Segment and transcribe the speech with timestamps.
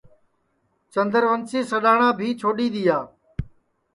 [0.91, 2.97] چندوسی سڈؔاٹؔا بھی چھوڈؔی دؔیا